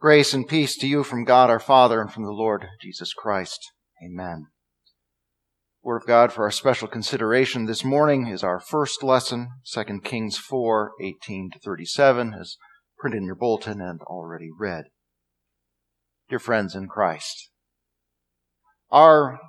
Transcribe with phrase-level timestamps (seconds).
[0.00, 3.58] Grace and peace to you from God our Father and from the Lord Jesus Christ.
[4.00, 4.46] Amen.
[5.82, 10.38] Word of God for our special consideration this morning is our first lesson, 2 Kings
[10.38, 12.56] 4, 18 to 37, as
[12.96, 14.84] printed in your bulletin and already read.
[16.28, 17.50] Dear friends in Christ,
[18.92, 19.40] our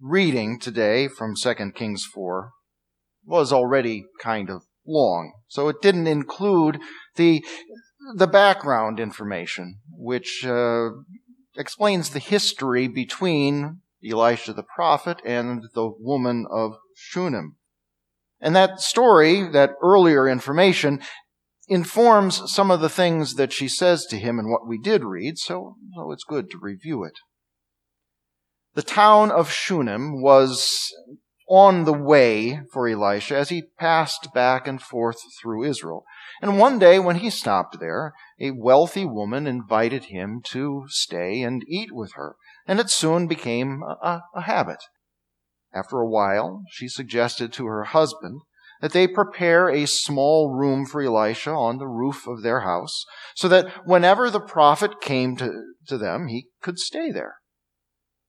[0.00, 2.52] reading today from 2 Kings 4
[3.26, 6.78] was already kind of long, so it didn't include
[7.16, 7.44] the
[8.14, 10.90] the background information, which uh,
[11.56, 17.56] explains the history between Elisha the prophet and the woman of Shunem.
[18.40, 21.00] And that story, that earlier information,
[21.66, 25.38] informs some of the things that she says to him and what we did read,
[25.38, 27.14] so, so it's good to review it.
[28.74, 30.92] The town of Shunem was
[31.48, 36.04] on the way for Elisha as he passed back and forth through Israel.
[36.40, 41.62] And one day when he stopped there, a wealthy woman invited him to stay and
[41.68, 44.82] eat with her, and it soon became a, a habit.
[45.74, 48.40] After a while, she suggested to her husband
[48.80, 53.48] that they prepare a small room for Elisha on the roof of their house, so
[53.48, 55.52] that whenever the prophet came to,
[55.88, 57.36] to them, he could stay there.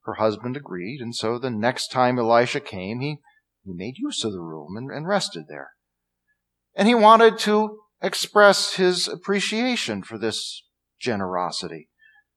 [0.06, 3.18] Her husband agreed, and so the next time Elisha came, he,
[3.64, 5.72] he made use of the room and, and rested there.
[6.76, 10.64] And he wanted to express his appreciation for this
[11.00, 11.90] generosity.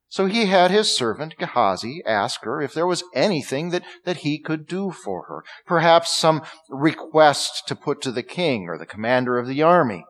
[0.08, 4.39] So he had his servant Gehazi ask her if there was anything that, that he
[4.39, 9.39] could do for her, perhaps some request to put to the king or the commander
[9.39, 10.06] of the army.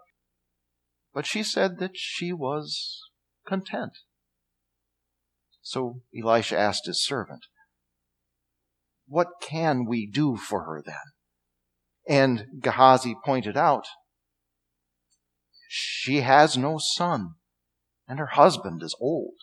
[1.12, 3.00] But she said that she was
[3.46, 3.98] content.
[5.68, 7.44] So Elisha asked his servant,
[9.06, 10.94] What can we do for her then?
[12.08, 13.84] And Gehazi pointed out,
[15.68, 17.34] She has no son,
[18.08, 19.34] and her husband is old.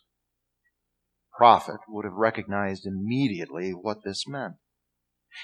[1.31, 4.55] The Prophet would have recognized immediately what this meant.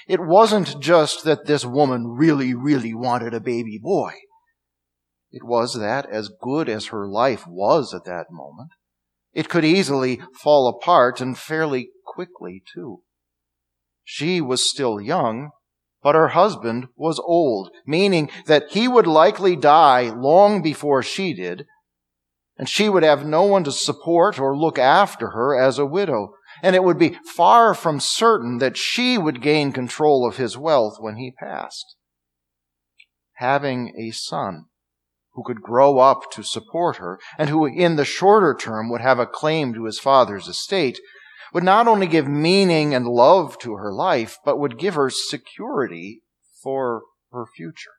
[0.08, 4.14] It wasn't just that this woman really, really wanted a baby boy.
[5.30, 8.72] It was that, as good as her life was at that moment,
[9.32, 13.02] it could easily fall apart and fairly quickly, too.
[14.04, 15.50] She was still young,
[16.02, 21.66] but her husband was old, meaning that he would likely die long before she did,
[22.58, 26.34] and she would have no one to support or look after her as a widow.
[26.62, 30.96] And it would be far from certain that she would gain control of his wealth
[31.00, 31.96] when he passed.
[33.34, 34.66] Having a son
[35.34, 39.18] who could grow up to support her, and who in the shorter term would have
[39.18, 40.98] a claim to his father's estate,
[41.52, 46.22] would not only give meaning and love to her life, but would give her security
[46.62, 47.92] for her future.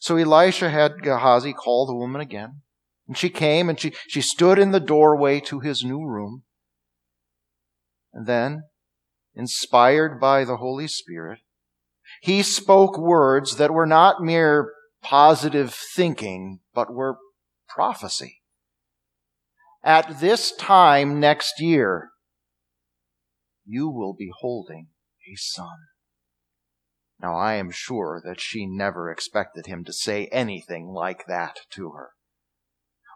[0.00, 2.62] So Elisha had Gehazi call the woman again,
[3.08, 6.42] and she came and she, she stood in the doorway to his new room.
[8.12, 8.64] And then,
[9.34, 11.40] inspired by the Holy Spirit,
[12.20, 14.73] he spoke words that were not mere
[15.04, 17.18] positive thinking, but were
[17.68, 18.40] prophecy.
[19.82, 22.10] At this time next year,
[23.66, 24.88] you will be holding
[25.30, 25.76] a son.
[27.20, 31.90] Now I am sure that she never expected him to say anything like that to
[31.90, 32.10] her.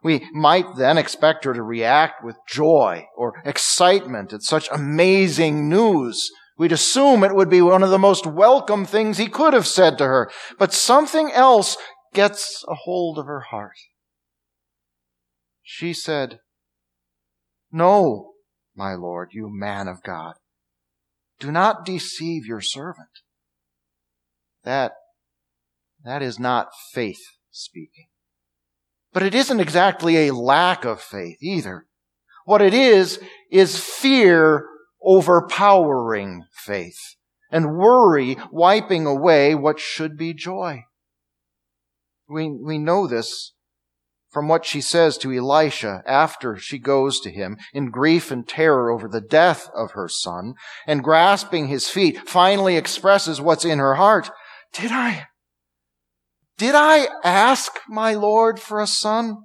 [0.02, 6.30] We might then expect her to react with joy or excitement at such amazing news.
[6.58, 9.96] We'd assume it would be one of the most welcome things he could have said
[9.98, 11.76] to her, but something else
[12.12, 13.76] gets a hold of her heart.
[15.62, 16.40] She said,
[17.70, 18.32] No,
[18.74, 20.34] my Lord, you man of God,
[21.38, 23.20] do not deceive your servant.
[24.64, 24.92] That,
[26.04, 28.06] that is not faith speaking.
[29.12, 31.86] But it isn't exactly a lack of faith either.
[32.44, 33.20] What it is,
[33.50, 34.66] is fear
[35.02, 37.16] overpowering faith
[37.50, 40.82] and worry wiping away what should be joy.
[42.28, 43.54] We, we know this
[44.30, 48.90] from what she says to Elisha after she goes to him in grief and terror
[48.90, 50.54] over the death of her son
[50.86, 54.30] and grasping his feet finally expresses what's in her heart.
[54.74, 55.28] Did I,
[56.58, 59.36] did I ask my Lord for a son?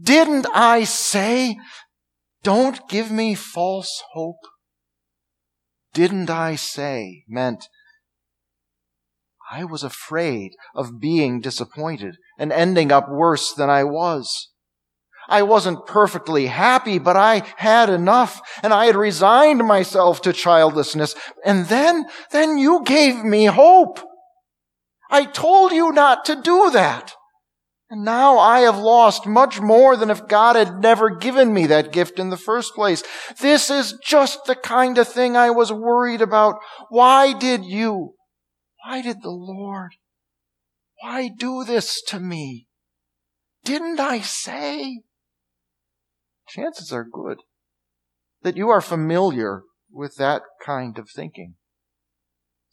[0.00, 1.56] Didn't I say,
[2.42, 4.38] don't give me false hope?
[5.94, 7.68] Didn't I say meant
[9.50, 14.48] I was afraid of being disappointed and ending up worse than I was.
[15.28, 21.14] I wasn't perfectly happy, but I had enough and I had resigned myself to childlessness.
[21.44, 24.00] And then, then you gave me hope.
[25.10, 27.14] I told you not to do that.
[27.92, 31.92] And now I have lost much more than if God had never given me that
[31.92, 33.02] gift in the first place.
[33.38, 36.54] This is just the kind of thing I was worried about.
[36.88, 38.14] Why did you,
[38.82, 39.90] why did the Lord,
[41.02, 42.66] why do this to me?
[43.62, 45.02] Didn't I say?
[46.48, 47.40] Chances are good
[48.40, 51.56] that you are familiar with that kind of thinking.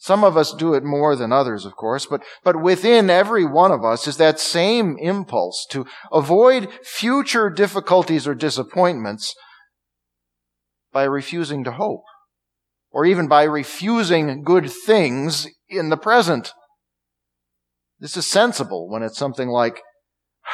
[0.02, 3.74] Some of us do it more than others, of course, but, but within every one
[3.74, 9.36] of us is that same impulse to avoid future difficulties or disappointments
[10.94, 12.04] by refusing to hope,
[12.92, 16.54] or even by refusing good things in the present.
[18.00, 19.82] This is sensible when it's something like,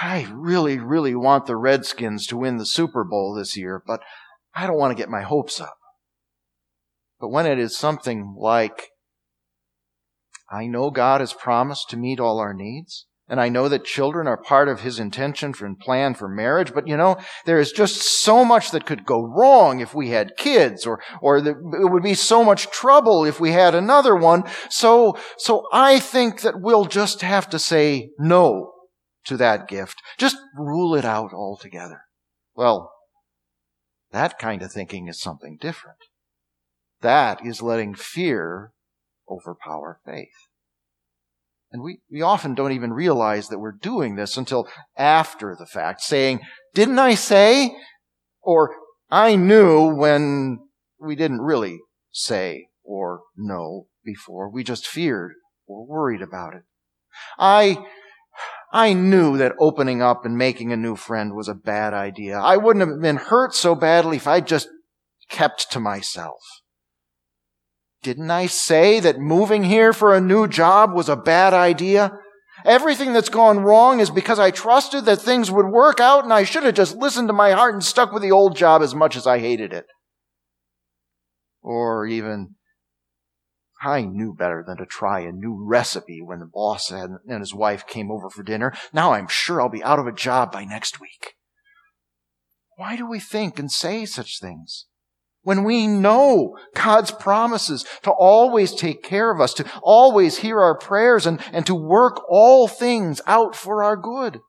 [0.01, 4.01] I really, really want the Redskins to win the Super Bowl this year, but
[4.55, 5.75] I don't want to get my hopes up.
[7.19, 8.89] But when it is something like,
[10.49, 13.05] I know God has promised to meet all our needs.
[13.27, 16.87] And I know that children are part of his intention and plan for marriage, but
[16.87, 20.85] you know, there is just so much that could go wrong if we had kids,
[20.85, 24.43] or, or it would be so much trouble if we had another one.
[24.69, 28.73] So, so I think that we'll just have to say no
[29.25, 30.03] to that gift.
[30.19, 32.01] Just rule it out altogether.
[32.55, 32.91] Well,
[34.11, 35.97] that kind of thinking is something different.
[37.01, 38.71] That is letting fear
[39.29, 40.27] overpower faith.
[41.71, 46.01] And we, we often don't even realize that we're doing this until after the fact,
[46.01, 46.39] saying,
[46.73, 47.75] didn't I say?
[48.41, 48.75] Or
[49.09, 50.59] I knew when
[50.99, 51.79] we didn't really
[52.11, 54.49] say or know before.
[54.49, 55.33] We just feared
[55.67, 56.63] or worried about it.
[57.37, 57.83] I,
[58.71, 62.37] I knew that opening up and making a new friend was a bad idea.
[62.37, 64.69] I wouldn't have been hurt so badly if I just
[65.29, 66.39] kept to myself.
[68.05, 72.15] Didn't I say that moving here for a new job was a bad idea?
[72.63, 76.43] Everything that's gone wrong is because I trusted that things would work out and I
[76.43, 79.15] should have just listened to my heart and stuck with the old job as much
[79.15, 79.87] as I hated it.
[81.63, 82.53] Or even,
[83.81, 87.87] I knew better than to try a new recipe when the boss and his wife
[87.87, 88.71] came over for dinner.
[88.93, 91.33] Now I'm sure I'll be out of a job by next week.
[92.77, 94.85] Why do we think and say such things?
[95.45, 100.75] When we know God's promises to always take care of us, to always hear our
[100.75, 104.39] prayers and, and to work all things out for our good.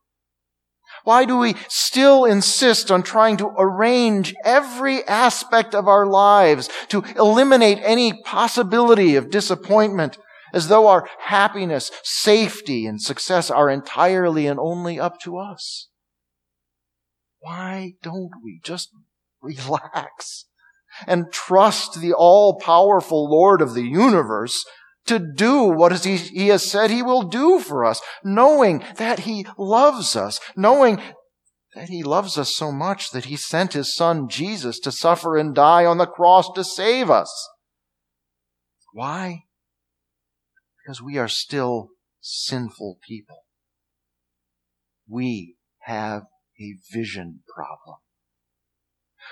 [1.05, 7.05] Why do we still insist on trying to arrange every aspect of our lives to
[7.15, 10.17] eliminate any possibility of disappointment
[10.55, 15.91] as though our happiness, safety, and success are entirely and only up to us?
[17.41, 18.89] Why don't we just
[19.43, 20.47] relax
[21.07, 24.65] and trust the all powerful Lord of the universe
[25.07, 29.47] to do what he, he has said he will do for us, knowing that he
[29.57, 31.01] loves us, knowing
[31.75, 35.55] that he loves us so much that he sent his son Jesus to suffer and
[35.55, 37.49] die on the cross to save us.
[38.93, 39.45] Why?
[40.83, 41.91] Because we are still
[42.21, 43.45] sinful people.
[45.09, 46.23] We have
[46.59, 47.99] a vision problem.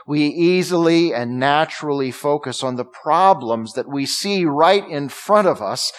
[0.07, 5.63] We easily and naturally focus on the problems that we see right in front of
[5.63, 5.93] us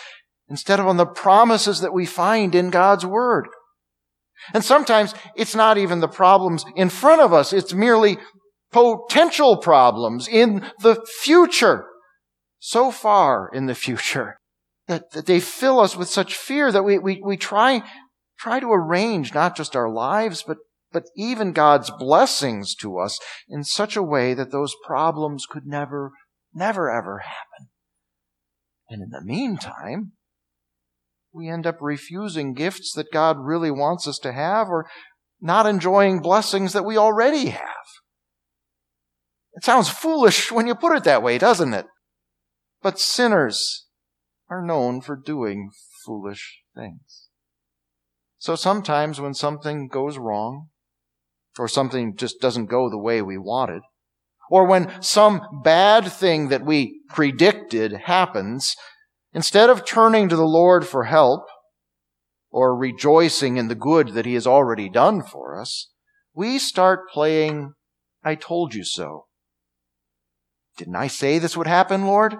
[0.48, 3.48] instead of on the promises that we find in God's Word.
[4.54, 7.54] And sometimes it's not even the problems in front of us.
[7.54, 8.18] It's merely
[8.72, 11.86] potential problems in the future.
[12.60, 14.38] So far in the future
[14.88, 17.84] that, that they fill us with such fear that we, we, we try,
[18.40, 20.58] try to arrange not just our lives, but
[20.92, 26.12] but even God's blessings to us in such a way that those problems could never,
[26.54, 27.70] never ever happen.
[28.90, 30.14] And in the meantime,
[31.34, 34.90] we end up refusing gifts that God really wants us to have or
[35.42, 37.86] not enjoying blessings that we already have.
[39.54, 41.88] It sounds foolish when you put it that way, doesn't it?
[42.82, 43.88] But sinners
[44.50, 45.72] are known for doing
[46.06, 47.30] foolish things.
[48.38, 50.68] So sometimes when something goes wrong,
[51.58, 53.82] or something just doesn't go the way we wanted,
[54.50, 58.76] or when some bad thing that we predicted happens,
[59.34, 61.46] instead of turning to the Lord for help
[62.52, 65.90] or rejoicing in the good that He has already done for us,
[66.34, 67.74] we start playing,
[68.24, 69.26] I told you so.
[70.78, 72.36] Didn't I say this would happen, Lord?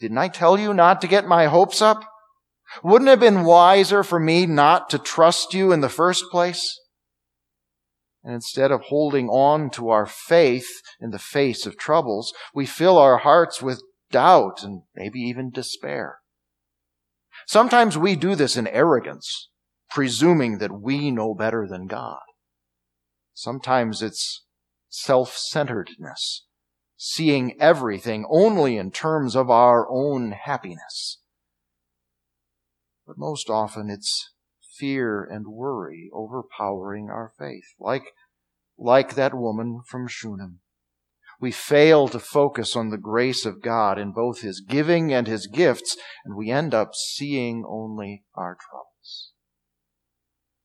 [0.00, 2.02] Didn't I tell you not to get my hopes up?
[2.82, 6.78] Wouldn't it have been wiser for me not to trust you in the first place?
[8.26, 12.98] And instead of holding on to our faith in the face of troubles, we fill
[12.98, 13.80] our hearts with
[14.10, 16.18] doubt and maybe even despair.
[17.46, 19.48] Sometimes we do this in arrogance.
[19.90, 22.20] presuming that we know better than God.
[23.34, 24.44] Sometimes it's
[24.88, 26.46] self-centeredness,
[26.96, 31.20] seeing everything only in terms of our own happiness.
[33.06, 34.32] But most often it's
[34.78, 38.12] fear and worry overpowering our faith, like,
[38.78, 40.60] like that woman from Shunem.
[41.40, 45.46] We fail to focus on the grace of God in both His giving and His
[45.46, 49.32] gifts, and we end up seeing only our troubles.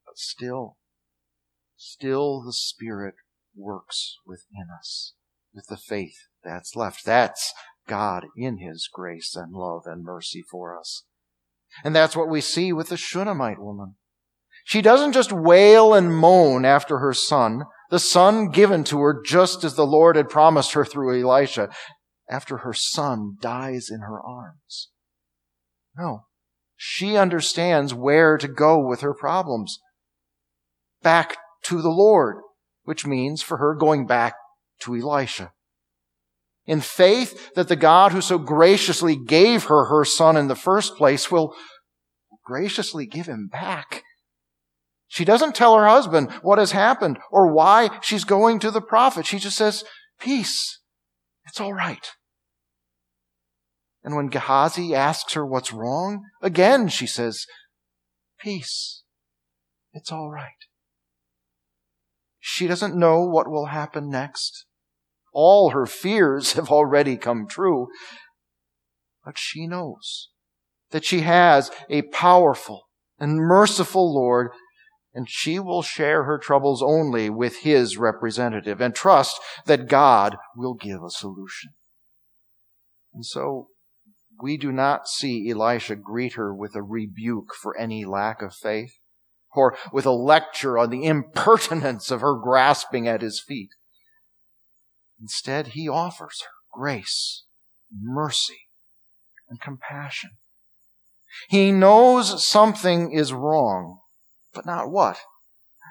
[0.05, 0.77] But still,
[1.75, 3.15] still the Spirit
[3.55, 5.13] works within us
[5.53, 7.05] with the faith that's left.
[7.05, 7.53] That's
[7.87, 11.03] God in His grace and love and mercy for us.
[11.83, 13.95] And that's what we see with the Shunammite woman.
[14.63, 19.63] She doesn't just wail and moan after her son, the son given to her just
[19.63, 21.69] as the Lord had promised her through Elisha,
[22.29, 24.89] after her son dies in her arms.
[25.97, 26.25] No.
[26.75, 29.79] She understands where to go with her problems.
[31.01, 32.37] Back to the Lord,
[32.83, 34.35] which means for her going back
[34.81, 35.51] to Elisha.
[36.65, 40.95] In faith that the God who so graciously gave her her son in the first
[40.95, 41.53] place will
[42.45, 44.00] graciously give him back
[45.11, 49.25] she doesn't tell her husband what has happened or why she's going to the prophet.
[49.25, 49.83] She just says,
[50.21, 50.79] peace.
[51.45, 52.07] It's all right.
[54.05, 57.45] And when Gehazi asks her what's wrong, again she says,
[58.39, 59.03] peace.
[59.91, 60.51] It's all right.
[62.39, 64.65] She doesn't know what will happen next.
[65.33, 67.89] All her fears have already come true.
[69.25, 70.29] But she knows
[70.91, 72.87] that she has a powerful
[73.19, 74.51] and merciful Lord
[75.13, 80.73] and she will share her troubles only with his representative and trust that God will
[80.73, 81.71] give a solution.
[83.13, 83.67] And so
[84.41, 88.99] we do not see Elisha greet her with a rebuke for any lack of faith
[89.53, 93.71] or with a lecture on the impertinence of her grasping at his feet.
[95.19, 97.43] Instead, he offers her grace,
[97.93, 98.69] mercy,
[99.49, 100.31] and compassion.
[101.49, 104.00] He knows something is wrong
[104.53, 105.19] but not what?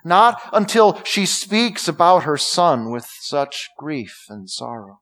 [0.04, 5.00] Not until she speaks about her son with such grief and sorrow.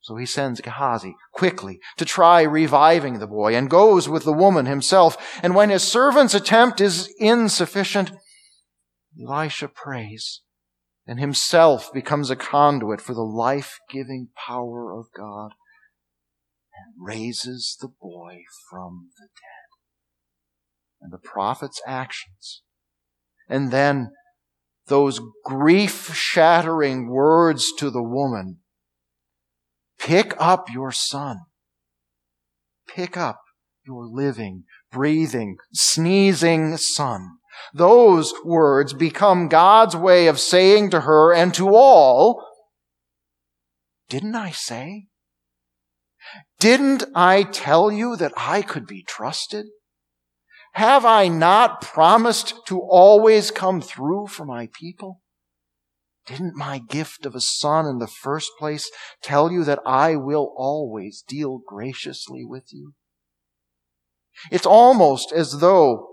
[0.00, 4.66] So he sends Gehazi quickly to try reviving the boy and goes with the woman
[4.66, 5.16] himself.
[5.42, 8.12] And when his servant's attempt is insufficient,
[9.20, 10.42] Elisha prays
[11.06, 15.52] and himself becomes a conduit for the life-giving power of God
[16.74, 19.55] and raises the boy from the dead
[21.06, 22.62] and the prophet's actions.
[23.48, 24.10] And then
[24.88, 28.58] those grief shattering words to the woman.
[30.00, 31.38] Pick up your son.
[32.88, 33.40] Pick up
[33.86, 37.38] your living, breathing, sneezing son.
[37.72, 42.44] Those words become God's way of saying to her and to all,
[44.08, 45.06] didn't I say?
[46.58, 49.66] Didn't I tell you that I could be trusted?
[50.76, 55.22] Have I not promised to always come through for my people?
[56.26, 58.90] Didn't my gift of a son in the first place
[59.22, 62.92] tell you that I will always deal graciously with you?
[64.50, 66.08] It's almost as though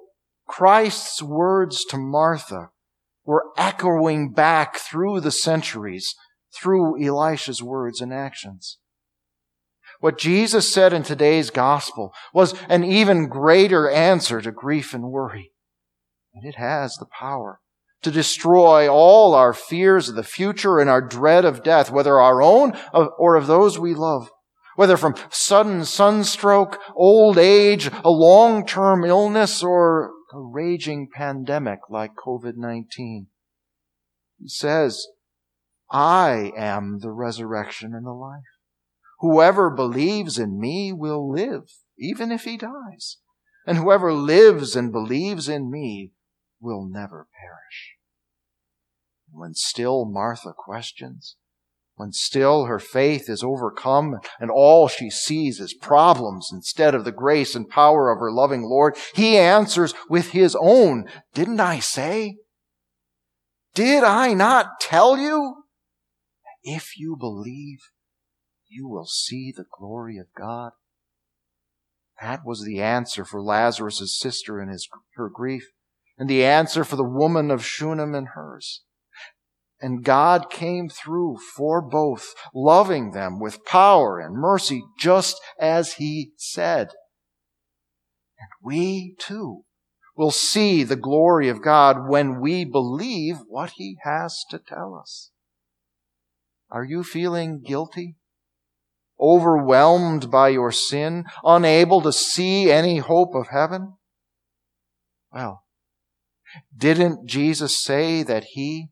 [0.47, 2.69] Christ's words to Martha
[3.25, 6.15] were echoing back through the centuries
[6.55, 8.77] through Elisha's words and actions.
[10.03, 15.53] What Jesus said in today's gospel was an even greater answer to grief and worry.
[16.33, 17.61] And it has the power
[18.01, 22.41] to destroy all our fears of the future and our dread of death, whether our
[22.41, 24.29] own or of those we love.
[24.75, 33.27] Whether from sudden sunstroke, old age, a long-term illness, or a raging pandemic like COVID-19.
[34.37, 35.07] He says,
[35.89, 38.41] I am the resurrection and the life.
[39.23, 43.19] Whoever believes in me will live, even if he dies.
[43.65, 46.11] And whoever lives and believes in me
[46.59, 47.95] will never perish.
[49.31, 51.37] When still Martha questions,
[51.95, 57.13] when still her faith is overcome and all she sees is problems instead of the
[57.13, 62.39] grace and power of her loving Lord, he answers with his own, didn't I say?
[63.73, 65.63] Did I not tell you?
[66.61, 67.79] If you believe,
[68.73, 70.71] you will see the glory of God.
[72.21, 75.69] That was the answer for Lazarus' sister in his, her grief,
[76.17, 78.83] and the answer for the woman of Shunem and hers.
[79.81, 86.31] And God came through for both, loving them with power and mercy, just as He
[86.37, 86.89] said.
[88.39, 89.65] And we too
[90.15, 95.31] will see the glory of God when we believe what He has to tell us.
[96.69, 98.15] Are you feeling guilty?
[99.19, 101.25] Overwhelmed by your sin?
[101.43, 103.93] Unable to see any hope of heaven?
[105.31, 105.63] Well,
[106.75, 108.89] didn't Jesus say that He,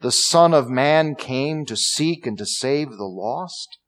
[0.00, 3.78] the Son of Man, came to seek and to save the lost?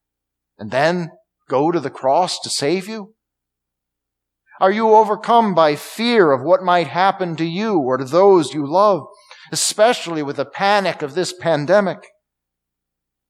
[0.58, 1.10] And then
[1.48, 3.14] go to the cross to save you?
[4.60, 8.70] Are you overcome by fear of what might happen to you or to those you
[8.70, 9.02] love,
[9.50, 12.06] especially with the panic of this pandemic?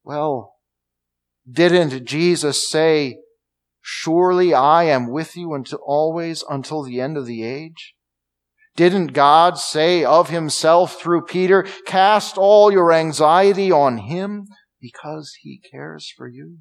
[0.04, 0.53] Well,
[1.50, 3.18] didn't Jesus say,
[3.86, 7.94] Surely I am with you until always until the end of the age?
[8.76, 14.46] Didn't God say of himself through Peter, cast all your anxiety on him
[14.80, 16.58] because he cares for you?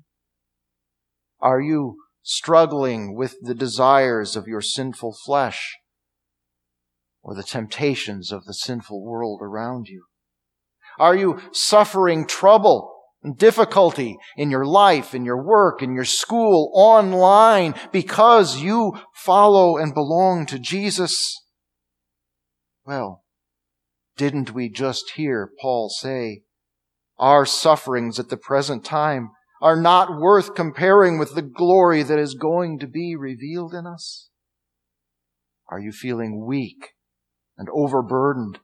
[1.40, 5.78] Are you struggling with the desires of your sinful flesh
[7.22, 10.04] or the temptations of the sinful world around you?
[11.00, 12.93] Are you suffering trouble
[13.38, 19.94] difficulty in your life, in your work, in your school, online because you follow and
[19.94, 21.42] belong to Jesus?
[22.86, 23.24] Well,
[24.18, 26.44] didn't we just hear Paul say,
[27.18, 32.34] our sufferings at the present time are not worth comparing with the glory that is
[32.34, 34.30] going to be revealed in us?
[35.70, 36.89] Are you feeling weak
[37.58, 38.60] and overburdened,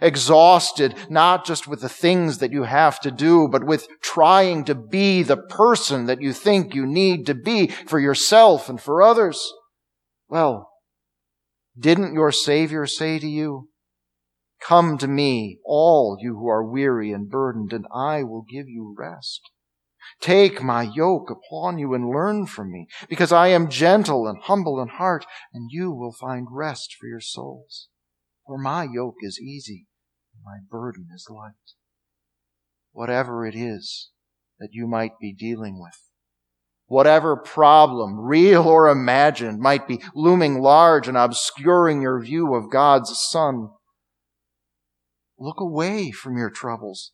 [0.00, 4.74] exhausted, not just with the things that you have to do, but with trying to
[4.74, 9.52] be the person that you think you need to be for yourself and for others?
[10.28, 10.70] Well,
[11.78, 13.68] didn't your Savior say to you,
[14.60, 18.94] Come to me, all you who are weary and burdened, and I will give you
[18.98, 19.40] rest.
[20.20, 24.80] Take my yoke upon you and learn from me, because I am gentle and humble
[24.80, 27.88] in heart, and you will find rest for your souls.
[28.48, 29.88] For my yoke is easy,
[30.34, 31.52] and my burden is light.
[32.92, 34.08] Whatever it is
[34.58, 36.02] that you might be dealing with,
[36.86, 43.18] whatever problem, real or imagined, might be looming large and obscuring your view of God's
[43.18, 43.68] Son,
[45.38, 47.12] look away from your troubles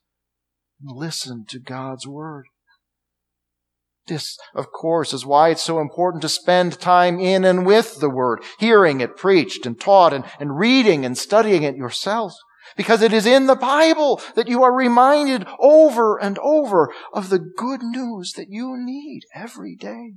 [0.81, 2.47] and listen to God's Word.
[4.07, 8.11] This, of course, is why it's so important to spend time in and with the
[8.11, 12.35] Word, hearing it preached and taught and, and reading and studying it yourself.
[12.77, 17.39] Because it is in the Bible that you are reminded over and over of the
[17.39, 20.15] good news that you need every day.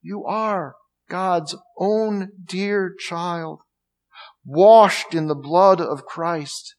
[0.00, 0.74] You are
[1.08, 3.60] God's own dear child,
[4.44, 6.76] washed in the blood of Christ,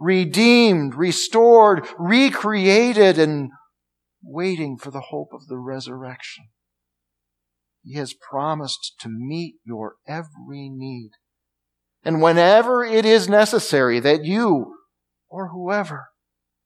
[0.00, 3.50] redeemed, restored, recreated, and
[4.26, 6.48] waiting for the hope of the resurrection.
[7.82, 11.10] He has promised to meet your every need.
[12.04, 14.74] And whenever it is necessary that you
[15.28, 16.08] or whoever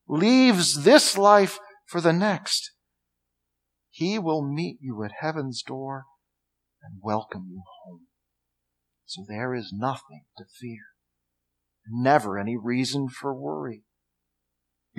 [0.09, 2.73] leaves this life for the next,
[3.91, 6.05] he will meet you at heaven's door
[6.83, 8.07] and welcome you home.
[9.05, 10.85] So there is nothing to fear.
[11.89, 13.83] Never any reason for worry.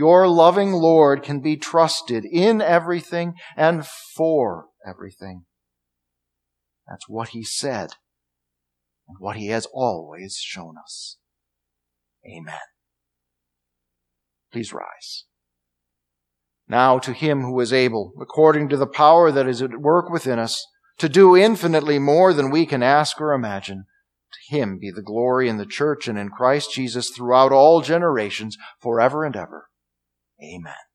[0.02, 5.46] Your loving Lord can be trusted in everything and for everything.
[6.90, 7.92] That's what he said
[9.08, 11.18] and what he has always shown us.
[12.26, 12.56] Amen.
[14.52, 15.26] Please rise.
[16.68, 20.40] Now to him who is able, according to the power that is at work within
[20.40, 20.66] us,
[20.98, 23.84] to do infinitely more than we can ask or imagine,
[24.34, 28.58] to him be the glory in the church and in Christ Jesus throughout all generations,
[28.80, 29.68] forever and ever.
[30.44, 30.91] Amen.